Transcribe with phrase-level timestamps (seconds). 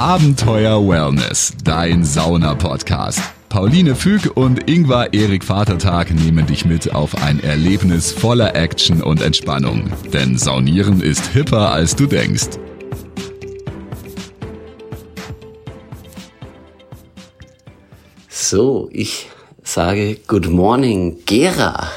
[0.00, 3.20] Abenteuer Wellness, dein Sauna-Podcast.
[3.50, 9.20] Pauline Füg und Ingvar Erik Vatertag nehmen dich mit auf ein Erlebnis voller Action und
[9.20, 9.92] Entspannung.
[10.10, 12.48] Denn Saunieren ist hipper, als du denkst.
[18.30, 19.28] So, ich
[19.62, 21.88] sage Good Morning, Gera.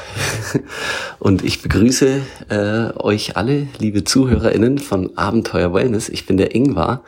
[1.20, 6.10] Und ich begrüße äh, euch alle, liebe ZuhörerInnen von Abenteuer Wellness.
[6.10, 7.02] Ich bin der Ingvar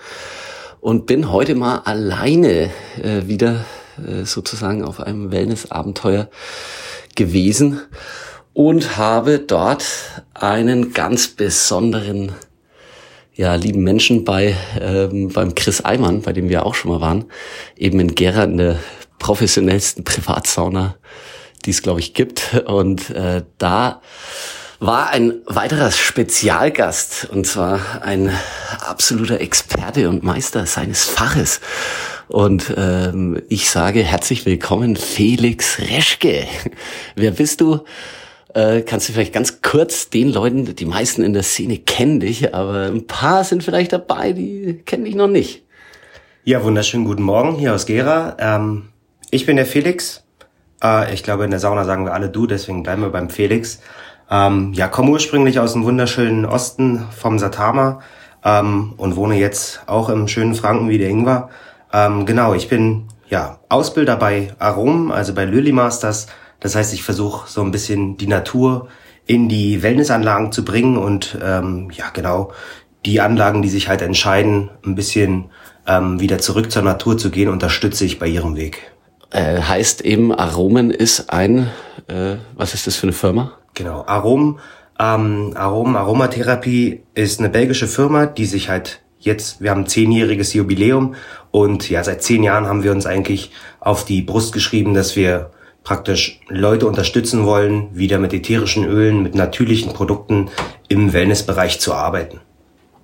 [0.87, 2.70] und bin heute mal alleine
[3.02, 3.65] äh, wieder
[3.98, 6.29] äh, sozusagen auf einem Wellness-Abenteuer
[7.16, 7.80] gewesen
[8.52, 9.84] und habe dort
[10.33, 12.30] einen ganz besonderen
[13.34, 17.24] ja, lieben Menschen bei ähm, beim Chris Eimann, bei dem wir auch schon mal waren,
[17.77, 18.79] eben in Gera in der
[19.18, 20.95] professionellsten Privatsauna,
[21.65, 22.62] die es, glaube ich, gibt.
[22.65, 24.02] Und äh, da
[24.79, 28.30] war ein weiterer Spezialgast, und zwar ein
[28.80, 31.61] absoluter Experte und Meister seines Faches.
[32.29, 36.46] Und ähm, ich sage herzlich willkommen, Felix Reschke.
[37.15, 37.80] Wer bist du?
[38.55, 42.55] Äh, kannst du vielleicht ganz kurz den Leuten, die meisten in der Szene kennen dich,
[42.55, 45.63] aber ein paar sind vielleicht dabei, die kennen dich noch nicht.
[46.45, 48.37] Ja, wunderschönen guten Morgen hier aus Gera.
[48.38, 48.90] Ähm,
[49.30, 50.24] ich bin der Felix.
[50.83, 53.80] Äh, ich glaube, in der Sauna sagen wir alle du, deswegen bleiben wir beim Felix.
[54.30, 58.01] Ähm, ja, komme ursprünglich aus dem wunderschönen Osten vom Satama
[58.45, 61.51] ähm, und wohne jetzt auch im schönen Franken wie der Ingwer.
[61.93, 66.27] Ähm, genau, ich bin ja Ausbilder bei Arom, also bei Lily Masters.
[66.60, 68.88] Das heißt, ich versuche so ein bisschen die Natur
[69.27, 72.53] in die Wellnessanlagen zu bringen und ähm, ja genau
[73.05, 75.47] die Anlagen, die sich halt entscheiden, ein bisschen
[75.87, 78.93] ähm, wieder zurück zur Natur zu gehen, unterstütze ich bei ihrem Weg.
[79.31, 81.71] Äh, heißt eben, Aromen ist ein,
[82.09, 83.53] äh, was ist das für eine Firma?
[83.77, 84.59] Genau, Arom,
[84.99, 91.15] ähm, Arom, Aromatherapie ist eine belgische Firma, die sich halt jetzt, wir haben zehnjähriges Jubiläum
[91.50, 95.50] und ja, seit zehn Jahren haben wir uns eigentlich auf die Brust geschrieben, dass wir
[95.84, 100.49] praktisch Leute unterstützen wollen, wieder mit ätherischen Ölen, mit natürlichen Produkten
[100.89, 102.41] im Wellnessbereich zu arbeiten.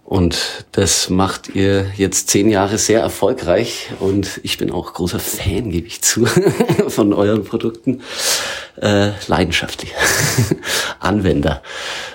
[0.04, 3.92] Und das macht ihr jetzt zehn Jahre sehr erfolgreich.
[4.00, 6.26] Und ich bin auch großer Fan, gebe ich zu,
[6.88, 8.02] von euren Produkten.
[8.80, 9.92] Äh, leidenschaftlich.
[11.00, 11.62] Anwender,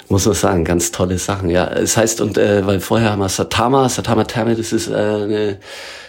[0.10, 0.66] muss man sagen.
[0.66, 1.50] Ganz tolle Sachen.
[1.50, 4.94] Ja, es heißt, und äh, weil vorher haben wir Satama, Satama Therme, das ist äh,
[4.94, 5.60] eine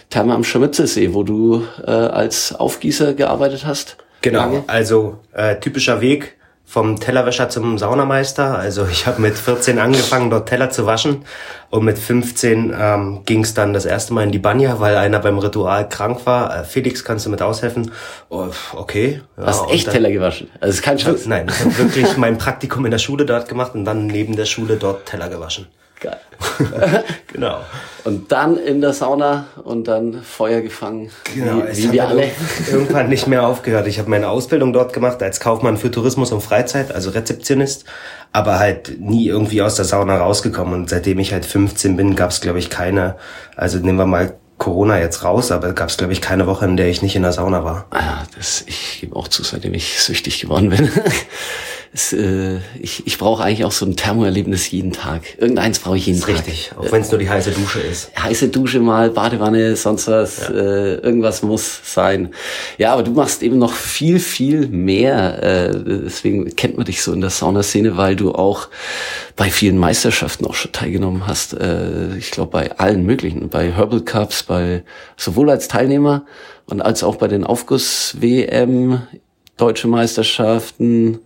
[0.09, 3.97] Therme am Schmitzesee, wo du äh, als Aufgießer gearbeitet hast.
[4.21, 4.63] Genau, lange.
[4.67, 6.38] also äh, typischer Weg
[6.69, 8.55] vom Tellerwäscher zum Saunameister.
[8.55, 11.25] Also ich habe mit 14 angefangen, dort Teller zu waschen
[11.71, 15.17] und mit 15 ähm, ging es dann das erste Mal in die Banja, weil einer
[15.17, 16.55] beim Ritual krank war.
[16.55, 17.91] Äh, Felix, kannst du mit aushelfen?
[18.29, 19.21] Oh, okay.
[19.35, 20.51] Ja, Hast echt dann, Teller gewaschen?
[20.59, 21.25] Also ist kein Schatz.
[21.25, 24.45] Nein, ich habe wirklich mein Praktikum in der Schule dort gemacht und dann neben der
[24.45, 25.65] Schule dort Teller gewaschen.
[25.99, 26.19] Geil.
[27.33, 27.59] genau.
[28.03, 31.09] Und dann in der Sauna und dann Feuer gefangen.
[31.33, 32.31] Genau, wie, wie wir alle.
[32.71, 33.87] Irgendwann nicht mehr aufgehört.
[33.87, 37.85] Ich habe meine Ausbildung dort gemacht als Kaufmann für Tourismus und Freizeit, also Rezeptionist,
[38.31, 40.73] aber halt nie irgendwie aus der Sauna rausgekommen.
[40.73, 43.15] Und seitdem ich halt 15 bin, gab es, glaube ich, keine,
[43.55, 46.77] also nehmen wir mal Corona jetzt raus, aber gab es, glaube ich, keine Woche, in
[46.77, 47.87] der ich nicht in der Sauna war.
[47.91, 50.91] Ah, das, ich gebe auch zu, seitdem ich süchtig geworden bin.
[51.91, 55.23] es, äh, ich, ich brauche eigentlich auch so ein Thermoerlebnis jeden Tag.
[55.39, 56.29] Irgendeins brauche ich jeden Tag.
[56.29, 58.11] Richtig, auch wenn es nur die heiße Dusche ist.
[58.21, 60.49] Heiße Dusche mal, Badewanne, sonst was.
[60.49, 60.55] Ja.
[60.55, 62.29] Äh, irgendwas muss sein.
[62.77, 65.41] Ja, aber du machst eben noch viel, viel mehr.
[65.41, 68.67] Äh, deswegen kennt man dich so in der Saunaszene, weil du auch
[69.35, 71.53] bei vielen Meisterschaften auch schon teilgenommen hast.
[71.53, 74.83] Äh, ich glaube bei allen möglichen, bei Herbal Cups, bei
[75.17, 76.25] sowohl als Teilnehmer
[76.67, 79.01] und als auch bei den Aufguss-WM,
[79.59, 81.19] Deutsche Meisterschaften.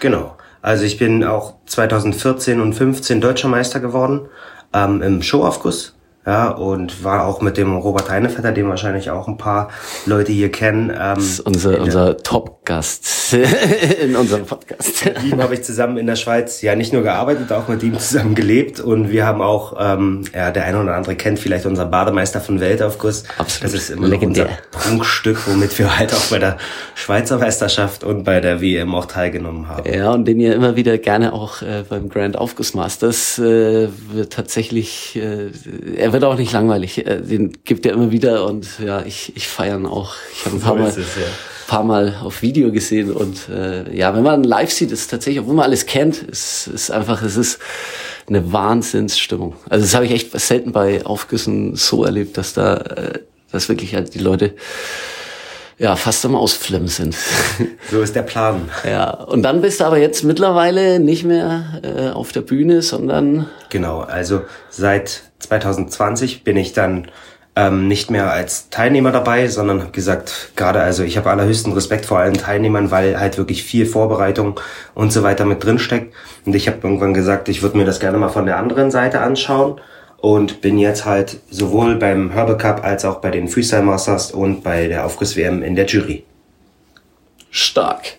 [0.00, 0.36] Genau.
[0.62, 4.28] Also ich bin auch 2014 und 15 Deutscher Meister geworden
[4.74, 5.95] ähm, im Showaufguss
[6.26, 9.68] ja, und war auch mit dem Robert Heinevetter, den wahrscheinlich auch ein paar
[10.06, 10.90] Leute hier kennen.
[10.90, 13.34] Ähm, das ist unser, unser Top-Gast
[14.02, 15.04] in unserem Podcast.
[15.04, 17.98] Mit ihm habe ich zusammen in der Schweiz ja nicht nur gearbeitet, auch mit ihm
[17.98, 21.90] zusammen gelebt und wir haben auch, ähm, ja, der eine oder andere kennt vielleicht unseren
[21.92, 23.22] Bademeister von Weltaufguss.
[23.38, 23.64] Absolut.
[23.64, 24.48] Das ist immer Legendär.
[24.72, 26.56] unser Prunkstück, womit wir halt auch bei der
[26.96, 29.92] Schweizer Meisterschaft und bei der WM auch teilgenommen haben.
[29.92, 34.32] Ja, und den ihr immer wieder gerne auch äh, beim Grand Aufguss Masters äh, wird
[34.32, 35.50] tatsächlich, äh,
[36.16, 37.06] wird auch nicht langweilig.
[37.06, 40.14] Äh, den gibt er immer wieder und ja, ich, ich feiern auch.
[40.32, 41.02] Ich habe ein paar Mal, es, ja.
[41.66, 45.56] paar Mal auf Video gesehen und äh, ja, wenn man live sieht, ist tatsächlich, obwohl
[45.56, 47.58] man alles kennt, ist, ist einfach, es ist
[48.28, 49.56] eine Wahnsinnsstimmung.
[49.68, 53.18] Also das habe ich echt selten bei Aufgüssen so erlebt, dass da, äh,
[53.52, 54.54] dass wirklich halt die Leute
[55.78, 57.16] ja, fast am Ausflimmen sind.
[57.88, 58.68] So ist der Plan.
[58.84, 63.46] Ja, und dann bist du aber jetzt mittlerweile nicht mehr äh, auf der Bühne, sondern...
[63.70, 67.06] Genau, also seit 2020 bin ich dann
[67.54, 72.06] ähm, nicht mehr als Teilnehmer dabei, sondern habe gesagt, gerade also ich habe allerhöchsten Respekt
[72.06, 74.58] vor allen Teilnehmern, weil halt wirklich viel Vorbereitung
[74.94, 76.12] und so weiter mit drin steckt.
[76.44, 79.20] Und ich habe irgendwann gesagt, ich würde mir das gerne mal von der anderen Seite
[79.20, 79.80] anschauen
[80.18, 84.62] und bin jetzt halt sowohl beim Herbal Cup als auch bei den Freestyle Masters und
[84.62, 86.24] bei der Aufguss WM in der Jury.
[87.50, 88.18] Stark.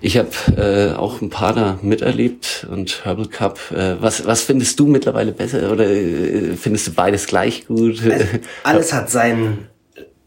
[0.00, 3.58] Ich habe äh, auch ein paar da miterlebt und Herbal Cup.
[3.70, 8.00] Äh, was, was findest du mittlerweile besser oder äh, findest du beides gleich gut?
[8.02, 8.24] Also,
[8.62, 9.68] alles hat seinen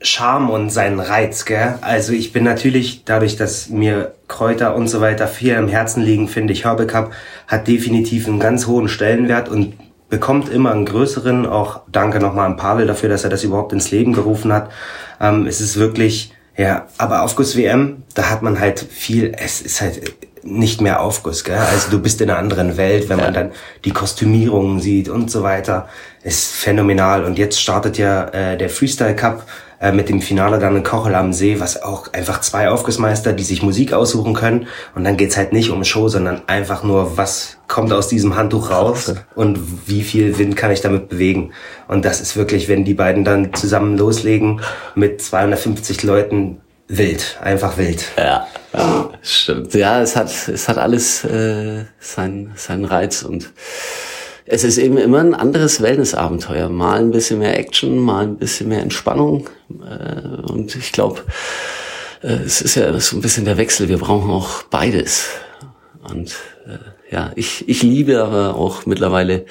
[0.01, 1.79] Charme und seinen Reiz, gell?
[1.81, 6.27] Also ich bin natürlich, dadurch, dass mir Kräuter und so weiter viel am Herzen liegen,
[6.27, 7.11] finde ich, Herbal Cup
[7.47, 9.73] hat definitiv einen ganz hohen Stellenwert und
[10.09, 11.45] bekommt immer einen größeren.
[11.45, 14.69] Auch danke nochmal an Pavel dafür, dass er das überhaupt ins Leben gerufen hat.
[15.19, 19.81] Ähm, es ist wirklich ja, aber Aufguss WM, da hat man halt viel, es ist
[19.81, 21.57] halt nicht mehr Aufguss, gell?
[21.57, 23.51] Also du bist in einer anderen Welt, wenn man dann
[23.83, 25.89] die Kostümierungen sieht und so weiter.
[26.23, 27.25] Ist phänomenal.
[27.25, 29.45] Und jetzt startet ja äh, der Freestyle Cup
[29.79, 33.43] äh, mit dem Finale dann in Kochel am See, was auch einfach zwei Aufgussmeister, die
[33.43, 34.67] sich Musik aussuchen können.
[34.95, 38.69] Und dann geht's halt nicht um Show, sondern einfach nur, was kommt aus diesem Handtuch
[38.69, 41.51] raus und wie viel Wind kann ich damit bewegen.
[41.87, 44.61] Und das ist wirklich, wenn die beiden dann zusammen loslegen
[44.95, 48.05] mit 250 Leuten, wild, einfach wild.
[48.17, 49.73] Ja, ja stimmt.
[49.73, 53.51] Ja, es hat, es hat alles äh, seinen, seinen Reiz und
[54.45, 56.69] es ist eben immer ein anderes Wellnessabenteuer.
[56.69, 59.49] Mal ein bisschen mehr Action, mal ein bisschen mehr Entspannung.
[59.69, 61.21] Äh, und ich glaube,
[62.21, 63.89] äh, es ist ja so ein bisschen der Wechsel.
[63.89, 65.29] Wir brauchen auch beides.
[66.07, 66.35] Und
[66.67, 69.45] äh, ja, ich, ich liebe aber auch mittlerweile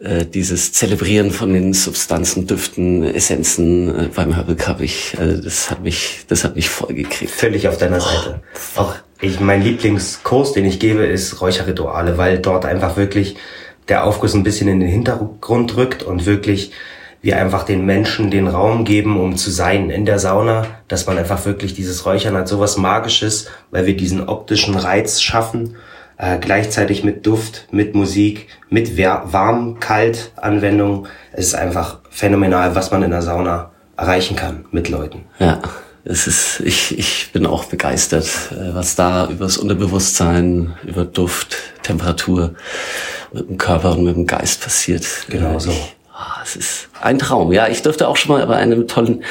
[0.00, 4.80] äh, dieses Zelebrieren von den Substanzen, Düften, Essenzen äh, beim Herbal Cup.
[4.80, 7.30] Ich, äh, das hat mich, das hat mich voll gekriegt.
[7.30, 8.40] Völlig auf deiner Seite.
[8.76, 13.36] Auch ich, mein Lieblingskurs, den ich gebe, ist Räucherrituale, weil dort einfach wirklich
[13.88, 16.72] der Aufguss ein bisschen in den Hintergrund rückt und wirklich
[17.20, 21.18] wir einfach den Menschen den Raum geben, um zu sein in der Sauna, dass man
[21.18, 25.74] einfach wirklich dieses Räuchern hat sowas Magisches, weil wir diesen optischen Reiz schaffen,
[26.16, 31.08] äh, gleichzeitig mit Duft, mit Musik, mit Warm-Kalt-Anwendung.
[31.32, 35.24] Es ist einfach phänomenal, was man in der Sauna erreichen kann mit Leuten.
[35.38, 35.60] Ja.
[36.04, 42.54] Es ist, ich, ich bin auch begeistert, äh, was da übers Unterbewusstsein, über Duft, Temperatur,
[43.32, 45.04] mit dem Körper und mit dem Geist passiert.
[45.28, 45.72] Genau so.
[46.12, 47.52] Ah, es ist ein Traum.
[47.52, 49.22] Ja, ich durfte auch schon mal bei einem tollen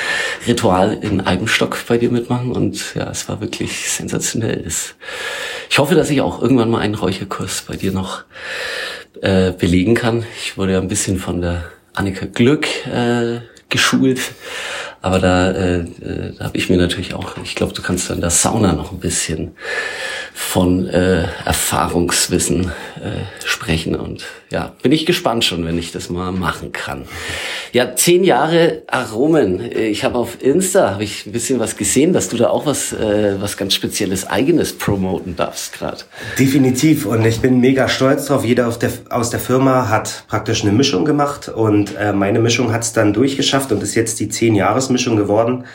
[0.47, 4.65] Ritual in Eibenstock bei dir mitmachen und ja, es war wirklich sensationell.
[5.69, 8.23] Ich hoffe, dass ich auch irgendwann mal einen Räucherkurs bei dir noch
[9.21, 10.25] äh, belegen kann.
[10.41, 14.21] Ich wurde ja ein bisschen von der Annika Glück äh, geschult
[15.01, 18.19] aber da, äh, äh, da habe ich mir natürlich auch, ich glaube, du kannst in
[18.19, 19.55] der Sauna noch ein bisschen
[20.39, 22.66] von äh, Erfahrungswissen
[22.98, 23.95] äh, sprechen.
[23.95, 27.06] Und ja, bin ich gespannt schon, wenn ich das mal machen kann.
[27.74, 29.60] Ja, zehn Jahre Aromen.
[29.75, 32.94] Ich habe auf Insta habe ich ein bisschen was gesehen, dass du da auch was,
[32.94, 36.04] äh, was ganz Spezielles eigenes promoten darfst gerade.
[36.38, 37.07] Definitiv.
[37.07, 38.45] Und ich bin mega stolz drauf.
[38.45, 42.84] Jeder der, aus der Firma hat praktisch eine Mischung gemacht und äh, meine Mischung hat
[42.84, 45.66] es dann durchgeschafft und ist jetzt die zehn Jahres Mischung geworden.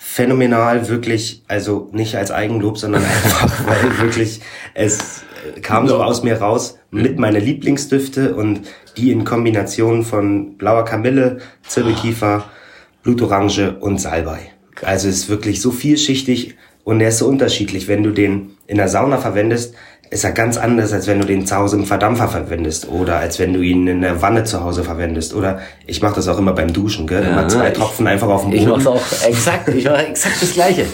[0.00, 4.40] Phänomenal, wirklich, also nicht als Eigenlob, sondern einfach, weil wirklich
[4.74, 5.22] es
[5.62, 8.62] kam so aus mir raus mit meiner Lieblingsdüfte und
[8.96, 12.44] die in Kombination von blauer Kamille, Zirbelkiefer,
[13.02, 14.52] Blutorange und Salbei.
[14.82, 17.88] Also es ist wirklich so vielschichtig und er ist so unterschiedlich.
[17.88, 19.74] Wenn du den in der Sauna verwendest,
[20.10, 23.38] ist er ganz anders, als wenn du den zu Hause im Verdampfer verwendest oder als
[23.38, 25.34] wenn du ihn in der Wanne zu Hause verwendest.
[25.34, 27.22] Oder ich mache das auch immer beim Duschen, gell?
[27.22, 28.62] Ja, immer zwei Tropfen einfach auf dem Boden.
[28.62, 30.86] Ich mach's auch exakt, ich mache exakt das Gleiche.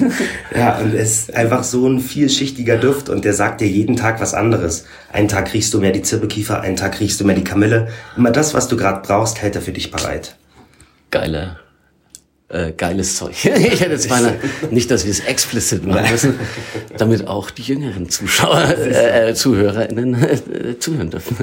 [0.56, 4.20] ja, und es ist einfach so ein vielschichtiger Duft und der sagt dir jeden Tag
[4.20, 4.84] was anderes.
[5.12, 7.88] Einen Tag riechst du mehr die Zirbekiefer, einen Tag riechst du mehr die Kamille.
[8.16, 10.36] Immer das, was du gerade brauchst, hält er für dich bereit.
[11.10, 11.59] Geile
[12.50, 13.32] äh, geiles Zeug.
[13.44, 14.34] ich hätte jetzt meine,
[14.70, 16.40] nicht, dass wir es explizit machen müssen,
[16.96, 21.36] damit auch die jüngeren Zuschauer, äh, äh ZuhörerInnen äh, zuhören dürfen.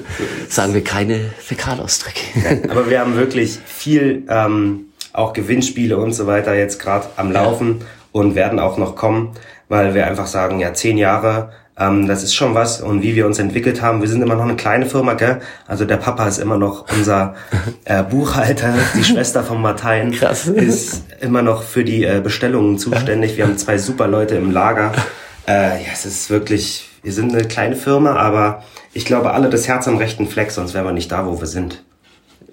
[0.49, 2.69] Sagen wir keine Fäkalausdrücke.
[2.69, 7.79] Aber wir haben wirklich viel ähm, auch Gewinnspiele und so weiter jetzt gerade am Laufen
[7.79, 7.85] ja.
[8.11, 9.31] und werden auch noch kommen,
[9.69, 12.81] weil wir einfach sagen, ja, zehn Jahre ähm, das ist schon was.
[12.81, 15.39] Und wie wir uns entwickelt haben, wir sind immer noch eine kleine Firma, gell?
[15.67, 17.36] Also der Papa ist immer noch unser
[17.86, 20.48] äh, Buchhalter, die Schwester von Martin Krass.
[20.48, 23.38] ist immer noch für die äh, Bestellungen zuständig.
[23.38, 24.91] Wir haben zwei super Leute im Lager.
[25.50, 29.65] Äh, ja, es ist wirklich, wir sind eine kleine Firma, aber ich glaube, alle das
[29.65, 31.86] Herz am rechten Fleck, sonst wären wir nicht da, wo wir sind.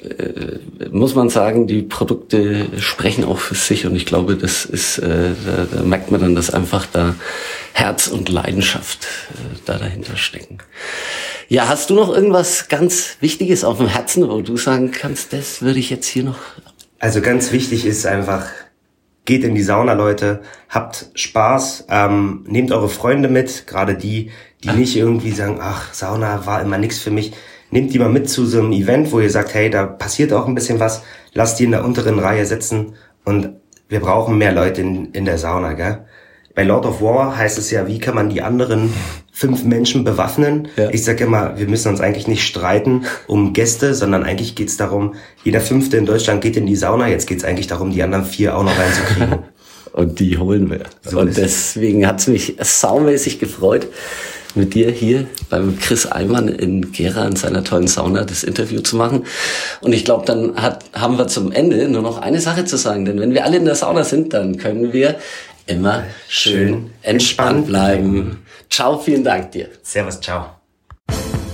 [0.05, 4.99] Äh, muss man sagen, die Produkte sprechen auch für sich und ich glaube, das ist,
[4.99, 7.15] äh, da, da merkt man dann, dass einfach da
[7.73, 10.59] Herz und Leidenschaft äh, da dahinter stecken.
[11.49, 15.63] Ja, hast du noch irgendwas ganz Wichtiges auf dem Herzen, wo du sagen kannst, das
[15.63, 16.39] würde ich jetzt hier noch
[16.99, 18.47] Also ganz wichtig ist einfach,
[19.25, 24.31] geht in die Sauna, Leute, habt Spaß, ähm, nehmt eure Freunde mit, gerade die,
[24.63, 27.33] die nicht irgendwie sagen, ach, Sauna war immer nichts für mich.
[27.75, 30.47] Nehmt die mal mit zu so einem Event, wo ihr sagt, hey, da passiert auch
[30.47, 31.03] ein bisschen was,
[31.33, 33.51] lasst die in der unteren Reihe sitzen und
[33.89, 36.05] wir brauchen mehr Leute in, in der Sauna, gell?
[36.55, 38.93] Bei Lord of War heißt es ja, wie kann man die anderen
[39.33, 40.69] fünf Menschen bewaffnen?
[40.77, 40.89] Ja.
[40.91, 45.15] Ich sage immer, wir müssen uns eigentlich nicht streiten um Gäste, sondern eigentlich geht's darum,
[45.43, 48.57] jeder Fünfte in Deutschland geht in die Sauna, jetzt geht's eigentlich darum, die anderen vier
[48.57, 49.41] auch noch reinzukriegen.
[49.93, 50.85] Und die holen wir.
[51.03, 53.87] So und deswegen hat's mich saumäßig gefreut,
[54.55, 58.97] mit dir hier beim Chris Eimann in Gera in seiner tollen Sauna das Interview zu
[58.97, 59.25] machen.
[59.81, 63.05] Und ich glaube, dann hat, haben wir zum Ende nur noch eine Sache zu sagen.
[63.05, 65.17] Denn wenn wir alle in der Sauna sind, dann können wir
[65.67, 68.45] immer schön entspannt bleiben.
[68.71, 69.69] Ciao, vielen Dank dir.
[69.83, 70.54] Servus, ciao.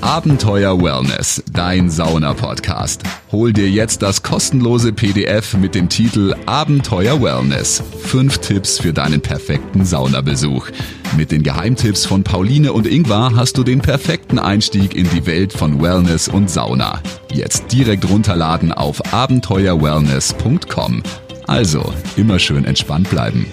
[0.01, 3.03] Abenteuer Wellness, dein Sauna-Podcast.
[3.33, 7.83] Hol dir jetzt das kostenlose PDF mit dem Titel Abenteuer Wellness.
[8.03, 10.69] Fünf Tipps für deinen perfekten Saunabesuch.
[11.17, 15.53] Mit den Geheimtipps von Pauline und Ingvar hast du den perfekten Einstieg in die Welt
[15.53, 17.01] von Wellness und Sauna.
[17.33, 21.03] Jetzt direkt runterladen auf abenteuerwellness.com.
[21.47, 23.47] Also, immer schön entspannt bleiben.